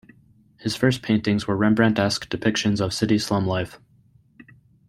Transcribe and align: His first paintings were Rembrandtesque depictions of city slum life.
His 0.57 0.75
first 0.75 1.03
paintings 1.03 1.45
were 1.47 1.55
Rembrandtesque 1.55 2.27
depictions 2.29 2.81
of 2.81 2.91
city 2.91 3.19
slum 3.19 3.45
life. 3.45 3.79